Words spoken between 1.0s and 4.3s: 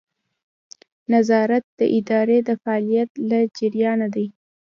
نظارت د ادارې د فعالیت له جریانه دی.